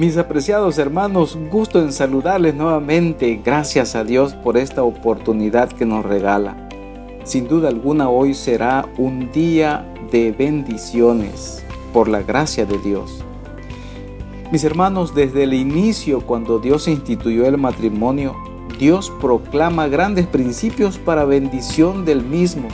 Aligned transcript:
Mis 0.00 0.16
apreciados 0.16 0.78
hermanos, 0.78 1.36
gusto 1.50 1.78
en 1.78 1.92
saludarles 1.92 2.54
nuevamente. 2.54 3.38
Gracias 3.44 3.94
a 3.94 4.02
Dios 4.02 4.32
por 4.32 4.56
esta 4.56 4.82
oportunidad 4.82 5.70
que 5.70 5.84
nos 5.84 6.06
regala. 6.06 6.56
Sin 7.24 7.46
duda 7.46 7.68
alguna 7.68 8.08
hoy 8.08 8.32
será 8.32 8.88
un 8.96 9.30
día 9.30 9.86
de 10.10 10.32
bendiciones 10.32 11.62
por 11.92 12.08
la 12.08 12.22
gracia 12.22 12.64
de 12.64 12.78
Dios. 12.78 13.22
Mis 14.50 14.64
hermanos, 14.64 15.14
desde 15.14 15.42
el 15.42 15.52
inicio, 15.52 16.22
cuando 16.22 16.58
Dios 16.58 16.88
instituyó 16.88 17.44
el 17.44 17.58
matrimonio, 17.58 18.34
Dios 18.78 19.12
proclama 19.20 19.86
grandes 19.88 20.26
principios 20.26 20.96
para 20.96 21.26
bendición 21.26 22.06
del 22.06 22.24
mismo, 22.24 22.68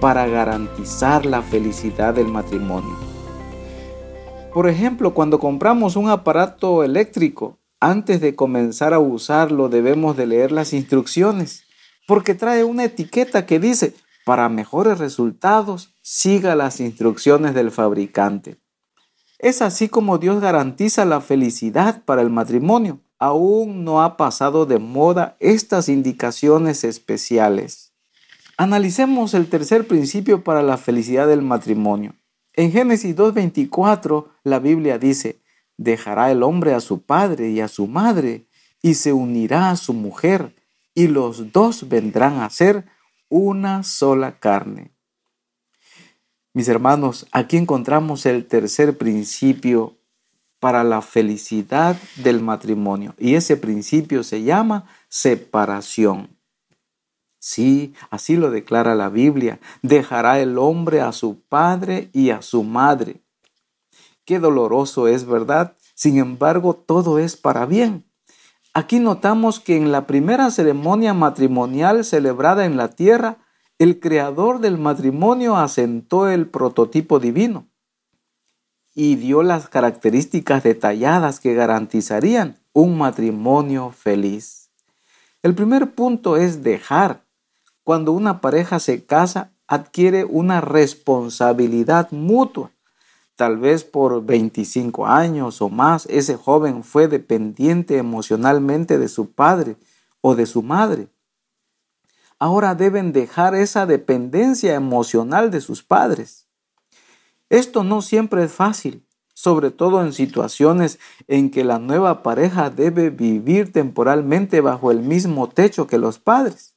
para 0.00 0.26
garantizar 0.26 1.26
la 1.26 1.42
felicidad 1.42 2.12
del 2.12 2.26
matrimonio. 2.26 3.01
Por 4.52 4.68
ejemplo, 4.68 5.14
cuando 5.14 5.38
compramos 5.38 5.96
un 5.96 6.10
aparato 6.10 6.84
eléctrico, 6.84 7.58
antes 7.80 8.20
de 8.20 8.36
comenzar 8.36 8.92
a 8.92 8.98
usarlo 8.98 9.70
debemos 9.70 10.14
de 10.14 10.26
leer 10.26 10.52
las 10.52 10.74
instrucciones, 10.74 11.64
porque 12.06 12.34
trae 12.34 12.62
una 12.62 12.84
etiqueta 12.84 13.46
que 13.46 13.58
dice, 13.58 13.94
para 14.26 14.50
mejores 14.50 14.98
resultados, 14.98 15.94
siga 16.02 16.54
las 16.54 16.80
instrucciones 16.80 17.54
del 17.54 17.70
fabricante. 17.70 18.58
Es 19.38 19.62
así 19.62 19.88
como 19.88 20.18
Dios 20.18 20.42
garantiza 20.42 21.06
la 21.06 21.22
felicidad 21.22 22.04
para 22.04 22.20
el 22.20 22.28
matrimonio. 22.28 23.00
Aún 23.18 23.84
no 23.84 24.02
ha 24.02 24.18
pasado 24.18 24.66
de 24.66 24.78
moda 24.78 25.36
estas 25.40 25.88
indicaciones 25.88 26.84
especiales. 26.84 27.94
Analicemos 28.58 29.32
el 29.32 29.48
tercer 29.48 29.86
principio 29.86 30.44
para 30.44 30.62
la 30.62 30.76
felicidad 30.76 31.26
del 31.26 31.40
matrimonio. 31.40 32.14
En 32.54 32.70
Génesis 32.70 33.16
2.24 33.16 34.26
la 34.44 34.58
Biblia 34.58 34.98
dice, 34.98 35.40
dejará 35.76 36.30
el 36.30 36.42
hombre 36.42 36.74
a 36.74 36.80
su 36.80 37.02
padre 37.02 37.50
y 37.50 37.60
a 37.60 37.68
su 37.68 37.86
madre 37.86 38.46
y 38.82 38.94
se 38.94 39.12
unirá 39.12 39.70
a 39.70 39.76
su 39.76 39.94
mujer 39.94 40.54
y 40.94 41.08
los 41.08 41.52
dos 41.52 41.88
vendrán 41.88 42.40
a 42.40 42.50
ser 42.50 42.84
una 43.28 43.82
sola 43.82 44.38
carne. 44.38 44.92
Mis 46.52 46.68
hermanos, 46.68 47.26
aquí 47.32 47.56
encontramos 47.56 48.26
el 48.26 48.46
tercer 48.46 48.98
principio 48.98 49.96
para 50.60 50.84
la 50.84 51.00
felicidad 51.00 51.96
del 52.16 52.42
matrimonio 52.42 53.14
y 53.18 53.36
ese 53.36 53.56
principio 53.56 54.22
se 54.22 54.42
llama 54.42 54.84
separación. 55.08 56.36
Sí, 57.44 57.92
así 58.10 58.36
lo 58.36 58.52
declara 58.52 58.94
la 58.94 59.08
Biblia. 59.08 59.58
Dejará 59.82 60.38
el 60.38 60.58
hombre 60.58 61.00
a 61.00 61.10
su 61.10 61.40
padre 61.40 62.08
y 62.12 62.30
a 62.30 62.40
su 62.40 62.62
madre. 62.62 63.20
Qué 64.24 64.38
doloroso 64.38 65.08
es, 65.08 65.26
¿verdad? 65.26 65.76
Sin 65.96 66.18
embargo, 66.18 66.76
todo 66.76 67.18
es 67.18 67.36
para 67.36 67.66
bien. 67.66 68.04
Aquí 68.74 69.00
notamos 69.00 69.58
que 69.58 69.76
en 69.76 69.90
la 69.90 70.06
primera 70.06 70.52
ceremonia 70.52 71.14
matrimonial 71.14 72.04
celebrada 72.04 72.64
en 72.64 72.76
la 72.76 72.90
tierra, 72.90 73.38
el 73.80 73.98
creador 73.98 74.60
del 74.60 74.78
matrimonio 74.78 75.56
asentó 75.56 76.28
el 76.28 76.46
prototipo 76.46 77.18
divino 77.18 77.66
y 78.94 79.16
dio 79.16 79.42
las 79.42 79.68
características 79.68 80.62
detalladas 80.62 81.40
que 81.40 81.54
garantizarían 81.54 82.60
un 82.72 82.96
matrimonio 82.96 83.90
feliz. 83.90 84.70
El 85.42 85.56
primer 85.56 85.96
punto 85.96 86.36
es 86.36 86.62
dejar. 86.62 87.24
Cuando 87.84 88.12
una 88.12 88.40
pareja 88.40 88.78
se 88.78 89.04
casa, 89.04 89.52
adquiere 89.66 90.24
una 90.24 90.60
responsabilidad 90.60 92.12
mutua. 92.12 92.70
Tal 93.34 93.56
vez 93.58 93.82
por 93.82 94.24
25 94.24 95.06
años 95.06 95.60
o 95.62 95.68
más 95.68 96.06
ese 96.06 96.36
joven 96.36 96.84
fue 96.84 97.08
dependiente 97.08 97.96
emocionalmente 97.96 98.98
de 98.98 99.08
su 99.08 99.32
padre 99.32 99.76
o 100.20 100.36
de 100.36 100.46
su 100.46 100.62
madre. 100.62 101.08
Ahora 102.38 102.74
deben 102.74 103.12
dejar 103.12 103.54
esa 103.54 103.86
dependencia 103.86 104.74
emocional 104.74 105.50
de 105.50 105.60
sus 105.60 105.82
padres. 105.82 106.46
Esto 107.48 107.82
no 107.82 108.00
siempre 108.00 108.44
es 108.44 108.52
fácil, 108.52 109.04
sobre 109.34 109.70
todo 109.70 110.02
en 110.02 110.12
situaciones 110.12 110.98
en 111.26 111.50
que 111.50 111.64
la 111.64 111.78
nueva 111.78 112.22
pareja 112.22 112.70
debe 112.70 113.10
vivir 113.10 113.72
temporalmente 113.72 114.60
bajo 114.60 114.90
el 114.90 115.00
mismo 115.00 115.48
techo 115.48 115.86
que 115.86 115.98
los 115.98 116.18
padres. 116.18 116.71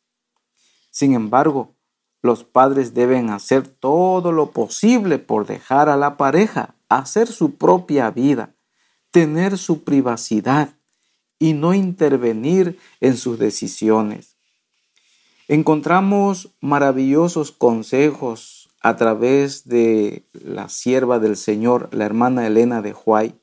Sin 0.95 1.13
embargo, 1.13 1.75
los 2.21 2.45
padres 2.45 2.93
deben 2.93 3.29
hacer 3.29 3.67
todo 3.67 4.31
lo 4.31 4.51
posible 4.51 5.19
por 5.19 5.45
dejar 5.45 5.89
a 5.89 5.97
la 5.97 6.15
pareja 6.15 6.75
hacer 6.87 7.27
su 7.27 7.55
propia 7.55 8.11
vida, 8.11 8.55
tener 9.11 9.57
su 9.57 9.83
privacidad 9.83 10.69
y 11.37 11.51
no 11.51 11.73
intervenir 11.73 12.79
en 13.01 13.17
sus 13.17 13.37
decisiones. 13.37 14.37
Encontramos 15.49 16.55
maravillosos 16.61 17.51
consejos 17.51 18.69
a 18.81 18.95
través 18.95 19.67
de 19.67 20.23
la 20.31 20.69
sierva 20.69 21.19
del 21.19 21.35
Señor, 21.35 21.89
la 21.91 22.05
hermana 22.05 22.47
Elena 22.47 22.81
de 22.81 22.93
Huay. 22.93 23.35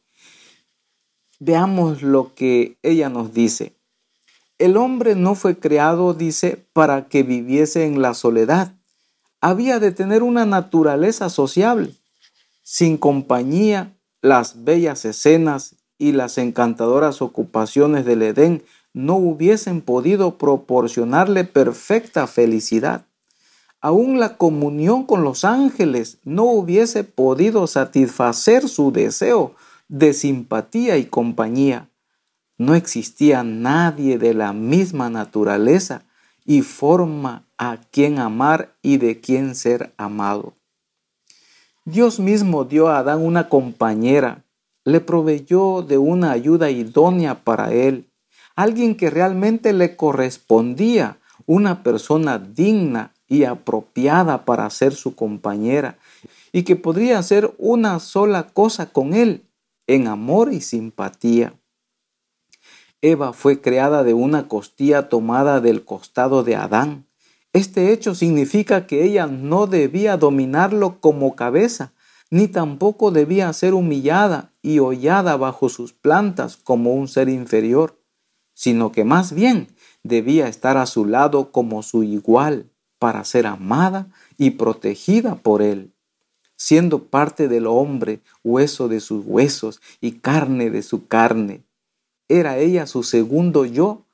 Veamos 1.38 2.00
lo 2.00 2.34
que 2.34 2.78
ella 2.82 3.10
nos 3.10 3.34
dice. 3.34 3.76
El 4.62 4.76
hombre 4.76 5.16
no 5.16 5.34
fue 5.34 5.58
creado, 5.58 6.14
dice, 6.14 6.64
para 6.72 7.08
que 7.08 7.24
viviese 7.24 7.84
en 7.84 8.00
la 8.00 8.14
soledad. 8.14 8.72
Había 9.40 9.80
de 9.80 9.90
tener 9.90 10.22
una 10.22 10.46
naturaleza 10.46 11.30
sociable. 11.30 11.96
Sin 12.62 12.96
compañía, 12.96 13.96
las 14.20 14.62
bellas 14.62 15.04
escenas 15.04 15.74
y 15.98 16.12
las 16.12 16.38
encantadoras 16.38 17.22
ocupaciones 17.22 18.04
del 18.04 18.22
Edén 18.22 18.62
no 18.92 19.16
hubiesen 19.16 19.80
podido 19.80 20.38
proporcionarle 20.38 21.42
perfecta 21.42 22.28
felicidad. 22.28 23.04
Aún 23.80 24.20
la 24.20 24.36
comunión 24.36 25.06
con 25.06 25.24
los 25.24 25.44
ángeles 25.44 26.18
no 26.22 26.44
hubiese 26.44 27.02
podido 27.02 27.66
satisfacer 27.66 28.68
su 28.68 28.92
deseo 28.92 29.56
de 29.88 30.14
simpatía 30.14 30.98
y 30.98 31.06
compañía 31.06 31.88
no 32.58 32.74
existía 32.74 33.42
nadie 33.42 34.18
de 34.18 34.34
la 34.34 34.52
misma 34.52 35.10
naturaleza 35.10 36.02
y 36.44 36.62
forma 36.62 37.44
a 37.58 37.78
quien 37.90 38.18
amar 38.18 38.74
y 38.82 38.96
de 38.96 39.20
quien 39.20 39.54
ser 39.54 39.92
amado. 39.96 40.54
Dios 41.84 42.20
mismo 42.20 42.64
dio 42.64 42.88
a 42.88 42.98
Adán 42.98 43.24
una 43.24 43.48
compañera, 43.48 44.44
le 44.84 45.00
proveyó 45.00 45.82
de 45.82 45.98
una 45.98 46.32
ayuda 46.32 46.70
idónea 46.70 47.42
para 47.42 47.72
él, 47.72 48.06
alguien 48.54 48.96
que 48.96 49.10
realmente 49.10 49.72
le 49.72 49.96
correspondía, 49.96 51.18
una 51.46 51.82
persona 51.82 52.38
digna 52.38 53.12
y 53.28 53.44
apropiada 53.44 54.44
para 54.44 54.68
ser 54.70 54.94
su 54.94 55.16
compañera, 55.16 55.98
y 56.52 56.62
que 56.62 56.76
podría 56.76 57.18
hacer 57.18 57.52
una 57.58 57.98
sola 57.98 58.48
cosa 58.48 58.92
con 58.92 59.14
él, 59.14 59.42
en 59.86 60.06
amor 60.06 60.52
y 60.52 60.60
simpatía. 60.60 61.54
Eva 63.04 63.32
fue 63.32 63.60
creada 63.60 64.04
de 64.04 64.14
una 64.14 64.46
costilla 64.46 65.08
tomada 65.08 65.60
del 65.60 65.84
costado 65.84 66.44
de 66.44 66.54
Adán. 66.54 67.04
Este 67.52 67.92
hecho 67.92 68.14
significa 68.14 68.86
que 68.86 69.02
ella 69.04 69.26
no 69.26 69.66
debía 69.66 70.16
dominarlo 70.16 71.00
como 71.00 71.34
cabeza, 71.34 71.92
ni 72.30 72.46
tampoco 72.46 73.10
debía 73.10 73.52
ser 73.54 73.74
humillada 73.74 74.52
y 74.62 74.78
hollada 74.78 75.36
bajo 75.36 75.68
sus 75.68 75.92
plantas 75.92 76.56
como 76.56 76.94
un 76.94 77.08
ser 77.08 77.28
inferior, 77.28 77.98
sino 78.54 78.92
que 78.92 79.02
más 79.02 79.32
bien 79.32 79.66
debía 80.04 80.46
estar 80.46 80.76
a 80.76 80.86
su 80.86 81.04
lado 81.04 81.50
como 81.50 81.82
su 81.82 82.04
igual 82.04 82.70
para 83.00 83.24
ser 83.24 83.48
amada 83.48 84.06
y 84.38 84.50
protegida 84.50 85.34
por 85.34 85.60
él, 85.60 85.92
siendo 86.56 87.02
parte 87.02 87.48
del 87.48 87.66
hombre, 87.66 88.20
hueso 88.44 88.86
de 88.86 89.00
sus 89.00 89.26
huesos 89.26 89.80
y 90.00 90.12
carne 90.12 90.70
de 90.70 90.82
su 90.82 91.08
carne 91.08 91.64
era 92.38 92.58
ella 92.58 92.86
su 92.86 93.02
segundo 93.02 93.64
yo 93.64 94.04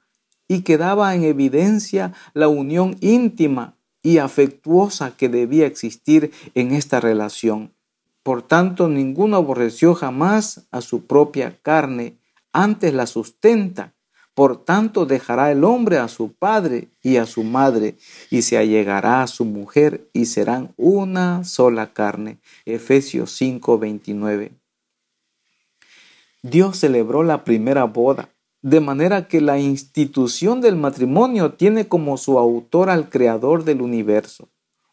y 0.49 0.62
quedaba 0.62 1.15
en 1.15 1.25
evidencia 1.25 2.15
la 2.35 2.49
unión 2.49 2.97
íntima 3.00 3.75
y 4.03 4.19
afectuosa 4.19 5.17
que 5.17 5.29
debía 5.29 5.67
existir 5.67 6.32
en 6.55 6.73
esta 6.73 7.00
relación. 7.00 7.73
Por 8.23 8.43
tanto, 8.43 8.88
ninguno 8.88 9.37
aborreció 9.37 9.94
jamás 9.94 10.67
a 10.70 10.81
su 10.81 11.06
propia 11.06 11.59
carne, 11.62 12.17
antes 12.53 12.93
la 12.94 13.06
sustenta. 13.06 13.94
Por 14.35 14.64
tanto, 14.64 15.05
dejará 15.05 15.50
el 15.50 15.64
hombre 15.64 15.99
a 15.99 16.09
su 16.09 16.32
padre 16.32 16.88
y 17.03 17.17
a 17.17 17.26
su 17.26 17.43
madre, 17.43 17.97
y 18.31 18.43
se 18.43 18.56
allegará 18.56 19.23
a 19.23 19.26
su 19.26 19.44
mujer, 19.44 20.09
y 20.12 20.26
serán 20.26 20.73
una 20.76 21.44
sola 21.44 21.93
carne. 21.93 22.38
Efesios 22.64 23.32
5:29. 23.32 24.58
Dios 26.43 26.79
celebró 26.79 27.25
la 27.25 27.43
primera 27.43 27.82
boda, 27.85 28.29
de 28.62 28.79
manera 28.81 29.26
que 29.26 29.40
la 29.40 29.58
institución 29.58 30.61
del 30.61 30.76
matrimonio 30.76 31.55
tiene 31.55 31.88
como 31.88 32.17
su 32.17 32.38
autor 32.38 32.90
al 32.90 33.08
Creador 33.08 33.64
del 33.64 33.82
universo. 33.82 34.49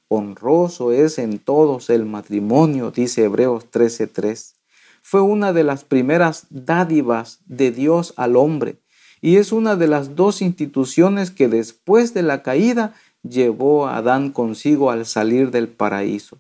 Honroso 0.07 0.91
es 0.91 1.19
en 1.19 1.37
todos 1.37 1.91
el 1.91 2.05
matrimonio, 2.05 2.89
dice 2.89 3.25
Hebreos 3.25 3.69
13:3. 3.69 4.55
fue 5.03 5.21
una 5.21 5.53
de 5.53 5.63
las 5.63 5.83
primeras 5.83 6.47
dádivas 6.49 7.39
de 7.45 7.71
Dios 7.71 8.15
al 8.17 8.35
hombre 8.37 8.79
y 9.21 9.37
es 9.37 9.51
una 9.51 9.75
de 9.75 9.87
las 9.87 10.15
dos 10.15 10.41
instituciones 10.41 11.29
que 11.29 11.47
después 11.47 12.15
de 12.15 12.23
la 12.23 12.41
caída 12.41 12.95
llevó 13.21 13.87
a 13.87 13.97
Adán 13.97 14.31
consigo 14.31 14.89
al 14.89 15.05
salir 15.05 15.51
del 15.51 15.67
paraíso. 15.67 16.39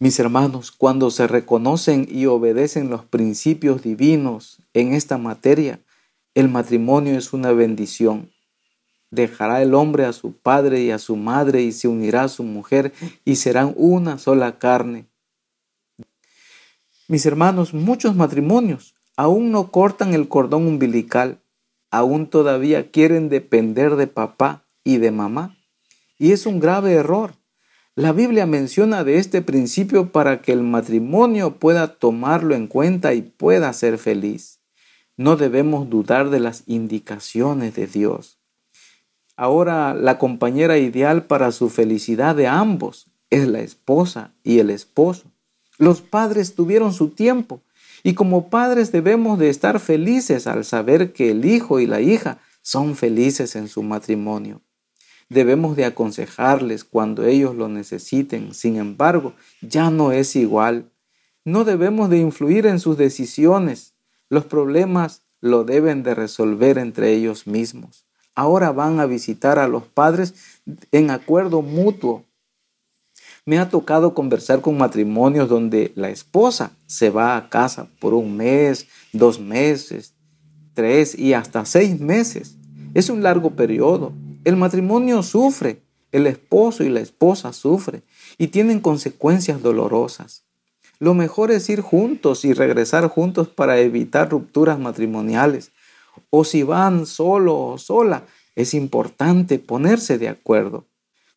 Mis 0.00 0.20
hermanos, 0.20 0.70
cuando 0.70 1.10
se 1.10 1.26
reconocen 1.26 2.06
y 2.08 2.26
obedecen 2.26 2.88
los 2.88 3.04
principios 3.04 3.82
divinos 3.82 4.58
en 4.72 4.94
esta 4.94 5.18
materia, 5.18 5.80
el 6.34 6.48
matrimonio 6.48 7.18
es 7.18 7.32
una 7.32 7.50
bendición. 7.50 8.30
Dejará 9.10 9.60
el 9.60 9.74
hombre 9.74 10.04
a 10.04 10.12
su 10.12 10.34
padre 10.34 10.82
y 10.82 10.92
a 10.92 11.00
su 11.00 11.16
madre 11.16 11.62
y 11.62 11.72
se 11.72 11.88
unirá 11.88 12.24
a 12.24 12.28
su 12.28 12.44
mujer 12.44 12.92
y 13.24 13.36
serán 13.36 13.74
una 13.76 14.18
sola 14.18 14.60
carne. 14.60 15.06
Mis 17.08 17.26
hermanos, 17.26 17.74
muchos 17.74 18.14
matrimonios 18.14 18.94
aún 19.16 19.50
no 19.50 19.72
cortan 19.72 20.14
el 20.14 20.28
cordón 20.28 20.68
umbilical, 20.68 21.40
aún 21.90 22.28
todavía 22.28 22.92
quieren 22.92 23.28
depender 23.28 23.96
de 23.96 24.06
papá 24.06 24.64
y 24.84 24.98
de 24.98 25.10
mamá. 25.10 25.56
Y 26.18 26.30
es 26.30 26.46
un 26.46 26.60
grave 26.60 26.92
error. 26.92 27.34
La 27.98 28.12
Biblia 28.12 28.46
menciona 28.46 29.02
de 29.02 29.18
este 29.18 29.42
principio 29.42 30.12
para 30.12 30.40
que 30.40 30.52
el 30.52 30.62
matrimonio 30.62 31.56
pueda 31.56 31.94
tomarlo 31.94 32.54
en 32.54 32.68
cuenta 32.68 33.12
y 33.12 33.22
pueda 33.22 33.72
ser 33.72 33.98
feliz. 33.98 34.60
No 35.16 35.34
debemos 35.34 35.90
dudar 35.90 36.30
de 36.30 36.38
las 36.38 36.62
indicaciones 36.68 37.74
de 37.74 37.88
Dios. 37.88 38.38
Ahora 39.34 39.94
la 39.94 40.16
compañera 40.16 40.78
ideal 40.78 41.24
para 41.24 41.50
su 41.50 41.70
felicidad 41.70 42.36
de 42.36 42.46
ambos 42.46 43.08
es 43.30 43.48
la 43.48 43.62
esposa 43.62 44.32
y 44.44 44.60
el 44.60 44.70
esposo. 44.70 45.24
Los 45.76 46.00
padres 46.00 46.54
tuvieron 46.54 46.92
su 46.92 47.08
tiempo 47.08 47.62
y 48.04 48.14
como 48.14 48.48
padres 48.48 48.92
debemos 48.92 49.40
de 49.40 49.48
estar 49.48 49.80
felices 49.80 50.46
al 50.46 50.64
saber 50.64 51.12
que 51.12 51.32
el 51.32 51.44
hijo 51.44 51.80
y 51.80 51.88
la 51.88 52.00
hija 52.00 52.38
son 52.62 52.94
felices 52.94 53.56
en 53.56 53.66
su 53.66 53.82
matrimonio. 53.82 54.60
Debemos 55.28 55.76
de 55.76 55.84
aconsejarles 55.84 56.84
cuando 56.84 57.24
ellos 57.24 57.54
lo 57.54 57.68
necesiten. 57.68 58.54
Sin 58.54 58.76
embargo, 58.76 59.34
ya 59.60 59.90
no 59.90 60.12
es 60.12 60.36
igual. 60.36 60.90
No 61.44 61.64
debemos 61.64 62.10
de 62.10 62.18
influir 62.18 62.66
en 62.66 62.80
sus 62.80 62.96
decisiones. 62.96 63.94
Los 64.28 64.44
problemas 64.44 65.22
lo 65.40 65.64
deben 65.64 66.02
de 66.02 66.14
resolver 66.14 66.78
entre 66.78 67.12
ellos 67.12 67.46
mismos. 67.46 68.06
Ahora 68.34 68.72
van 68.72 69.00
a 69.00 69.06
visitar 69.06 69.58
a 69.58 69.68
los 69.68 69.84
padres 69.84 70.34
en 70.92 71.10
acuerdo 71.10 71.62
mutuo 71.62 72.24
me 73.48 73.58
ha 73.58 73.70
tocado 73.70 74.12
conversar 74.12 74.60
con 74.60 74.76
matrimonios 74.76 75.48
donde 75.48 75.90
la 75.94 76.10
esposa 76.10 76.72
se 76.86 77.08
va 77.08 77.34
a 77.34 77.48
casa 77.48 77.88
por 77.98 78.12
un 78.12 78.36
mes, 78.36 78.88
dos 79.14 79.40
meses, 79.40 80.12
tres 80.74 81.18
y 81.18 81.32
hasta 81.32 81.64
seis 81.64 81.98
meses. 81.98 82.58
Es 82.92 83.08
un 83.08 83.22
largo 83.22 83.52
periodo. 83.52 84.12
El 84.44 84.56
matrimonio 84.56 85.22
sufre, 85.22 85.82
el 86.12 86.26
esposo 86.26 86.84
y 86.84 86.88
la 86.88 87.00
esposa 87.00 87.52
sufren 87.52 88.02
y 88.38 88.48
tienen 88.48 88.80
consecuencias 88.80 89.62
dolorosas. 89.62 90.44
Lo 91.00 91.14
mejor 91.14 91.50
es 91.50 91.68
ir 91.68 91.80
juntos 91.80 92.44
y 92.44 92.52
regresar 92.52 93.08
juntos 93.08 93.48
para 93.48 93.78
evitar 93.78 94.30
rupturas 94.30 94.78
matrimoniales. 94.78 95.70
O 96.30 96.44
si 96.44 96.62
van 96.62 97.06
solo 97.06 97.58
o 97.58 97.78
sola, 97.78 98.24
es 98.56 98.74
importante 98.74 99.58
ponerse 99.58 100.18
de 100.18 100.28
acuerdo. 100.28 100.86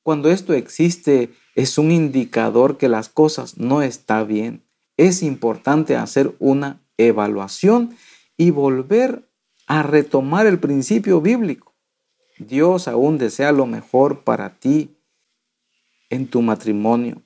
Cuando 0.04 0.32
esto 0.32 0.54
existe, 0.54 1.32
es 1.56 1.78
un 1.78 1.92
indicador 1.92 2.78
que 2.78 2.90
las 2.90 3.10
cosas 3.10 3.58
no 3.58 3.82
están 3.82 4.28
bien. 4.28 4.64
Es 4.98 5.22
importante 5.22 5.96
hacer 5.96 6.36
una 6.40 6.82
evaluación 6.98 7.96
y 8.38 8.50
volver 8.50 9.28
a 9.68 9.84
retomar 9.84 10.48
el 10.48 10.60
principio 10.60 11.22
bíblico. 11.22 11.71
Dios 12.48 12.88
aún 12.88 13.18
desea 13.18 13.52
lo 13.52 13.66
mejor 13.66 14.24
para 14.24 14.60
ti 14.60 14.98
en 16.10 16.28
tu 16.28 16.42
matrimonio. 16.42 17.22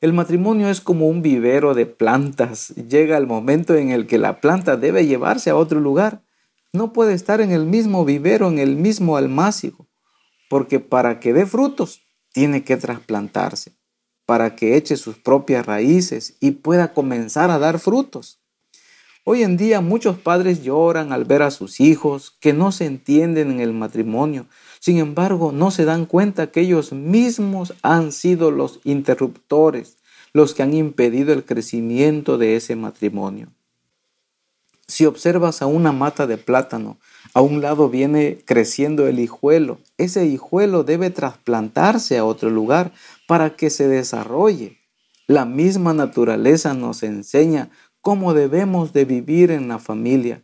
El 0.00 0.12
matrimonio 0.12 0.68
es 0.68 0.80
como 0.80 1.08
un 1.08 1.22
vivero 1.22 1.74
de 1.74 1.86
plantas. 1.86 2.74
Llega 2.74 3.16
el 3.16 3.26
momento 3.26 3.74
en 3.74 3.90
el 3.90 4.06
que 4.06 4.18
la 4.18 4.40
planta 4.40 4.76
debe 4.76 5.06
llevarse 5.06 5.50
a 5.50 5.56
otro 5.56 5.80
lugar. 5.80 6.24
No 6.72 6.92
puede 6.92 7.14
estar 7.14 7.40
en 7.40 7.52
el 7.52 7.66
mismo 7.66 8.04
vivero, 8.04 8.48
en 8.48 8.58
el 8.58 8.76
mismo 8.76 9.16
almácigo, 9.16 9.88
porque 10.48 10.80
para 10.80 11.20
que 11.20 11.32
dé 11.32 11.46
frutos 11.46 12.00
tiene 12.32 12.64
que 12.64 12.76
trasplantarse 12.76 13.76
para 14.26 14.56
que 14.56 14.76
eche 14.76 14.96
sus 14.96 15.18
propias 15.18 15.66
raíces 15.66 16.36
y 16.40 16.52
pueda 16.52 16.92
comenzar 16.92 17.50
a 17.50 17.58
dar 17.58 17.78
frutos. 17.78 18.41
Hoy 19.24 19.44
en 19.44 19.56
día 19.56 19.80
muchos 19.80 20.18
padres 20.18 20.64
lloran 20.64 21.12
al 21.12 21.24
ver 21.24 21.42
a 21.42 21.52
sus 21.52 21.78
hijos 21.78 22.36
que 22.40 22.52
no 22.52 22.72
se 22.72 22.86
entienden 22.86 23.52
en 23.52 23.60
el 23.60 23.72
matrimonio. 23.72 24.46
Sin 24.80 24.98
embargo, 24.98 25.52
no 25.52 25.70
se 25.70 25.84
dan 25.84 26.06
cuenta 26.06 26.50
que 26.50 26.62
ellos 26.62 26.92
mismos 26.92 27.74
han 27.82 28.10
sido 28.10 28.50
los 28.50 28.80
interruptores, 28.82 29.96
los 30.32 30.54
que 30.54 30.64
han 30.64 30.74
impedido 30.74 31.32
el 31.32 31.44
crecimiento 31.44 32.36
de 32.36 32.56
ese 32.56 32.74
matrimonio. 32.74 33.46
Si 34.88 35.06
observas 35.06 35.62
a 35.62 35.66
una 35.66 35.92
mata 35.92 36.26
de 36.26 36.36
plátano, 36.36 36.98
a 37.32 37.42
un 37.42 37.62
lado 37.62 37.88
viene 37.88 38.38
creciendo 38.44 39.06
el 39.06 39.20
hijuelo. 39.20 39.78
Ese 39.98 40.26
hijuelo 40.26 40.82
debe 40.82 41.10
trasplantarse 41.10 42.18
a 42.18 42.24
otro 42.24 42.50
lugar 42.50 42.92
para 43.28 43.54
que 43.54 43.70
se 43.70 43.86
desarrolle. 43.86 44.78
La 45.28 45.44
misma 45.44 45.94
naturaleza 45.94 46.74
nos 46.74 47.04
enseña 47.04 47.70
cómo 48.02 48.34
debemos 48.34 48.92
de 48.92 49.04
vivir 49.04 49.50
en 49.50 49.68
la 49.68 49.78
familia. 49.78 50.42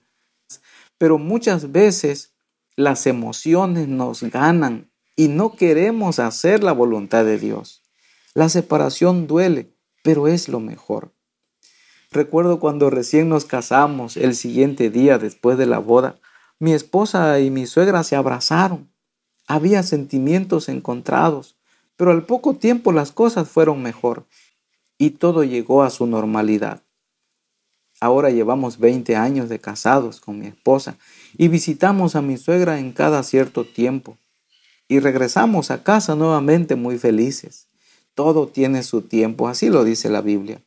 Pero 0.96 1.18
muchas 1.18 1.72
veces 1.72 2.32
las 2.76 3.06
emociones 3.06 3.88
nos 3.88 4.22
ganan 4.22 4.90
y 5.16 5.28
no 5.28 5.56
queremos 5.56 6.20
hacer 6.20 6.62
la 6.62 6.72
voluntad 6.72 7.24
de 7.24 7.38
Dios. 7.38 7.82
La 8.34 8.48
separación 8.48 9.26
duele, 9.26 9.74
pero 10.04 10.28
es 10.28 10.48
lo 10.48 10.60
mejor. 10.60 11.12
Recuerdo 12.10 12.60
cuando 12.60 12.88
recién 12.88 13.28
nos 13.28 13.44
casamos, 13.44 14.16
el 14.16 14.34
siguiente 14.34 14.88
día 14.88 15.18
después 15.18 15.58
de 15.58 15.66
la 15.66 15.78
boda, 15.78 16.20
mi 16.60 16.72
esposa 16.72 17.40
y 17.40 17.50
mi 17.50 17.66
suegra 17.66 18.04
se 18.04 18.16
abrazaron. 18.16 18.90
Había 19.46 19.82
sentimientos 19.82 20.68
encontrados, 20.68 21.56
pero 21.96 22.12
al 22.12 22.24
poco 22.24 22.54
tiempo 22.54 22.92
las 22.92 23.10
cosas 23.10 23.48
fueron 23.48 23.82
mejor 23.82 24.26
y 24.98 25.10
todo 25.10 25.42
llegó 25.42 25.82
a 25.82 25.90
su 25.90 26.06
normalidad. 26.06 26.82
Ahora 28.00 28.30
llevamos 28.30 28.78
20 28.78 29.16
años 29.16 29.48
de 29.48 29.58
casados 29.58 30.20
con 30.20 30.38
mi 30.38 30.46
esposa 30.46 30.96
y 31.36 31.48
visitamos 31.48 32.14
a 32.14 32.22
mi 32.22 32.36
suegra 32.36 32.78
en 32.78 32.92
cada 32.92 33.22
cierto 33.24 33.64
tiempo 33.64 34.16
y 34.86 35.00
regresamos 35.00 35.70
a 35.70 35.82
casa 35.82 36.14
nuevamente 36.14 36.76
muy 36.76 36.98
felices. 36.98 37.68
Todo 38.14 38.48
tiene 38.48 38.82
su 38.82 39.02
tiempo, 39.02 39.48
así 39.48 39.68
lo 39.68 39.84
dice 39.84 40.08
la 40.10 40.22
Biblia. 40.22 40.62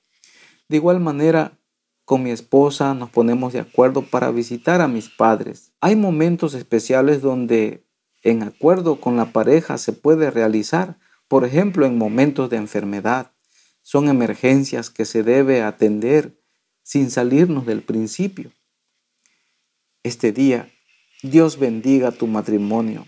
De 0.70 0.78
igual 0.78 1.00
manera, 1.00 1.58
con 2.06 2.24
mi 2.24 2.32
esposa 2.32 2.94
nos 2.94 3.10
ponemos 3.10 3.54
de 3.54 3.60
acuerdo 3.60 4.04
para 4.04 4.32
visitar 4.32 4.82
a 4.82 4.88
mis 4.88 5.10
padres. 5.10 5.72
Hay 5.80 5.96
momentos 5.96 6.54
especiales 6.54 7.22
donde, 7.22 7.86
en 8.24 8.44
acuerdo 8.44 9.00
con 9.00 9.16
la 9.16 9.32
pareja, 9.32 9.78
se 9.78 9.94
puede 9.94 10.32
realizar, 10.32 10.98
por 11.28 11.46
ejemplo, 11.46 11.86
en 11.86 11.98
momentos 11.98 12.50
de 12.50 12.58
enfermedad. 12.58 13.32
Son 13.82 14.10
emergencias 14.10 14.90
que 14.90 15.06
se 15.06 15.24
debe 15.24 15.62
atender 15.64 16.41
sin 16.84 17.12
salirnos 17.12 17.66
del 17.66 17.82
principio. 17.82 18.52
Este 20.04 20.32
día, 20.32 20.72
Dios 21.22 21.60
bendiga 21.60 22.12
tu 22.12 22.28
matrimonio. 22.28 23.06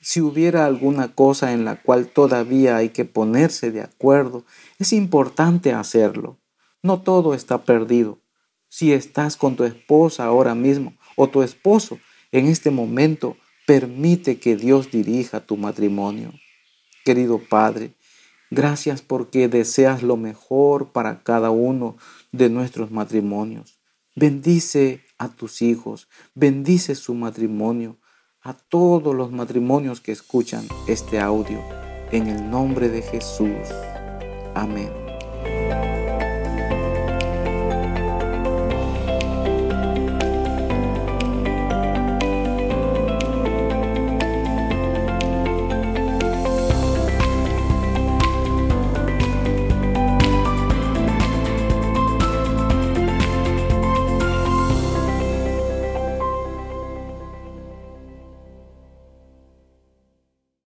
Si 0.00 0.20
hubiera 0.20 0.66
alguna 0.66 1.14
cosa 1.14 1.52
en 1.52 1.64
la 1.64 1.82
cual 1.82 2.08
todavía 2.08 2.76
hay 2.76 2.90
que 2.90 3.04
ponerse 3.04 3.70
de 3.70 3.80
acuerdo, 3.80 4.44
es 4.78 4.92
importante 4.92 5.72
hacerlo. 5.72 6.38
No 6.82 7.02
todo 7.02 7.34
está 7.34 7.64
perdido. 7.64 8.20
Si 8.68 8.92
estás 8.92 9.36
con 9.36 9.56
tu 9.56 9.64
esposa 9.64 10.24
ahora 10.24 10.54
mismo 10.54 10.96
o 11.16 11.28
tu 11.28 11.42
esposo 11.42 11.98
en 12.30 12.46
este 12.46 12.70
momento, 12.70 13.36
permite 13.66 14.38
que 14.38 14.56
Dios 14.56 14.90
dirija 14.90 15.40
tu 15.40 15.56
matrimonio. 15.56 16.32
Querido 17.04 17.38
Padre, 17.38 17.94
gracias 18.50 19.02
porque 19.02 19.48
deseas 19.48 20.02
lo 20.02 20.16
mejor 20.16 20.92
para 20.92 21.22
cada 21.22 21.50
uno 21.50 21.96
de 22.32 22.50
nuestros 22.50 22.90
matrimonios. 22.90 23.80
Bendice 24.14 25.02
a 25.18 25.28
tus 25.28 25.62
hijos, 25.62 26.08
bendice 26.34 26.94
su 26.94 27.14
matrimonio, 27.14 27.98
a 28.40 28.54
todos 28.54 29.14
los 29.14 29.30
matrimonios 29.30 30.00
que 30.00 30.12
escuchan 30.12 30.66
este 30.86 31.20
audio. 31.20 31.62
En 32.10 32.26
el 32.26 32.50
nombre 32.50 32.88
de 32.88 33.02
Jesús. 33.02 33.68
Amén. 34.54 35.07